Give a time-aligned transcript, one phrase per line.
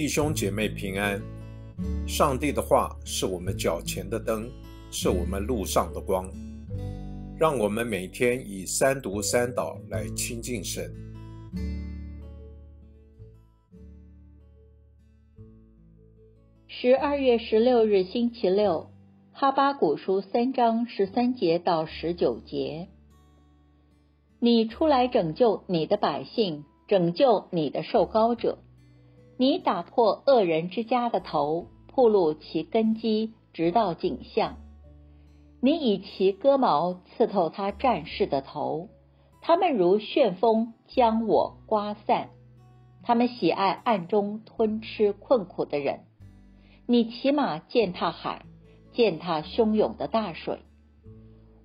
[0.00, 1.20] 弟兄姐妹平安。
[2.08, 4.50] 上帝的话是我们脚前的灯，
[4.90, 6.26] 是我们路上的光。
[7.38, 10.90] 让我们每天以三读三祷来亲近神。
[16.66, 18.90] 十二月十六日星期六，
[19.32, 22.88] 哈巴古书三章十三节到十九节。
[24.38, 28.60] 你出来拯救你的百姓，拯救你的受膏者。
[29.40, 34.58] 你打破恶人之家的头，铺露其根基，直到景象。
[35.62, 38.90] 你以其割毛刺透他战士的头，
[39.40, 42.28] 他们如旋风将我刮散。
[43.02, 46.00] 他们喜爱暗中吞吃困苦的人。
[46.84, 48.44] 你骑马践踏海，
[48.92, 50.58] 践踏汹涌的大水。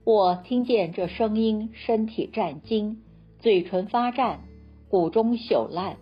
[0.05, 3.03] 我听见这声音，身体战惊，
[3.39, 4.45] 嘴唇发战，
[4.87, 5.97] 骨中朽烂。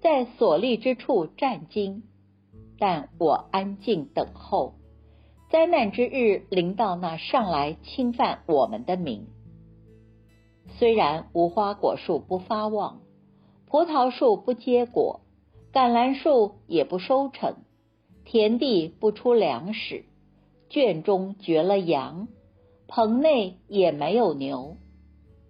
[0.00, 2.04] 在所立之处站惊，
[2.78, 4.74] 但我安静等候。
[5.50, 9.26] 灾难之日临到那上来侵犯我们的民。
[10.78, 13.00] 虽然无花果树不发旺，
[13.66, 15.20] 葡萄树不结果，
[15.72, 17.56] 橄榄树也不收成，
[18.24, 20.04] 田地不出粮食，
[20.68, 22.28] 圈中绝了羊，
[22.86, 24.76] 棚内也没有牛。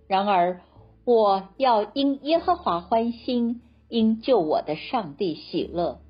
[0.07, 0.61] 然而
[1.05, 3.61] 我要因耶和华欢心。
[3.89, 6.01] 因救我的上帝喜乐，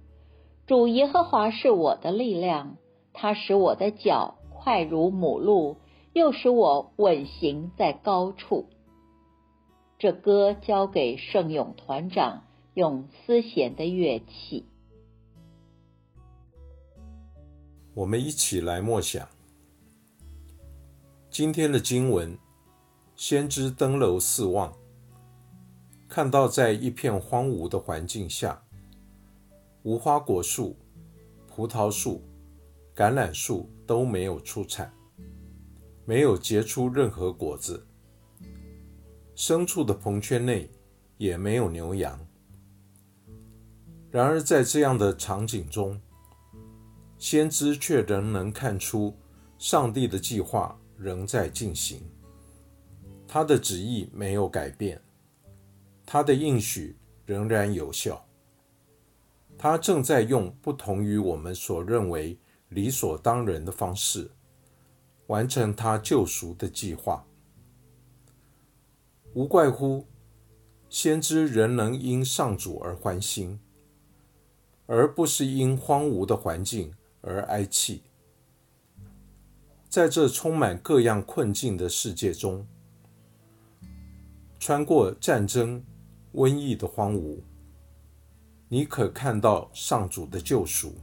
[0.67, 2.77] 主耶和华是我的力量，
[3.12, 5.77] 他使我的脚快如母鹿，
[6.12, 8.67] 又使我稳行在高处。
[9.98, 14.65] 这歌交给圣咏团长用丝弦的乐器。
[17.95, 19.29] 我们一起来默想
[21.31, 22.37] 今天的经文：
[23.15, 24.73] 先知登楼四望。
[26.09, 28.61] 看到，在一片荒芜的环境下，
[29.83, 30.75] 无花果树、
[31.47, 32.23] 葡萄树、
[32.97, 34.91] 橄榄树都没有出产，
[36.07, 37.86] 没有结出任何果子。
[39.36, 40.70] 牲畜的棚圈内
[41.19, 42.19] 也没有牛羊。
[44.11, 46.01] 然而，在这样的场景中，
[47.19, 49.14] 先知却仍能看出
[49.58, 52.01] 上帝的计划仍在进行，
[53.29, 55.01] 他的旨意没有改变。
[56.11, 56.96] 他的应许
[57.27, 58.27] 仍然有效，
[59.58, 62.39] 他正在用不同于我们所认为
[62.70, 64.30] 理所当然的方式
[65.27, 67.27] 完成他救赎的计划。
[69.35, 70.07] 无怪乎
[70.89, 73.61] 先知仍能因上主而欢心，
[74.86, 78.05] 而不是因荒芜的环境而哀泣。
[79.90, 82.67] 在这充满各样困境的世界中，
[84.58, 85.85] 穿过战争。
[86.39, 87.41] 瘟疫的荒芜，
[88.69, 90.95] 你可看到上主的救赎。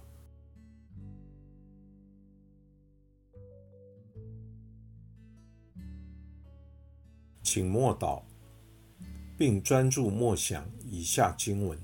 [7.44, 8.24] 请默祷，
[9.38, 11.78] 并专注默想以下经文，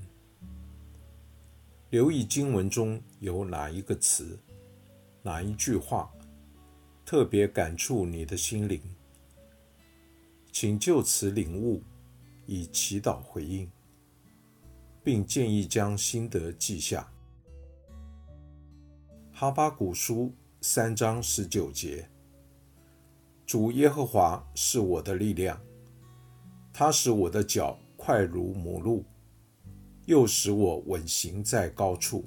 [1.90, 4.38] 留意经文中有哪一个词、
[5.22, 6.10] 哪一句话
[7.04, 8.80] 特别感触你的心灵，
[10.50, 11.82] 请就此领悟。
[12.46, 13.70] 以祈祷回应，
[15.02, 17.08] 并建议将心得记下。
[19.32, 22.08] 哈巴古书三章十九节：
[23.46, 25.60] 主耶和华是我的力量，
[26.72, 29.04] 他使我的脚快如母鹿，
[30.06, 32.24] 又使我稳行在高处。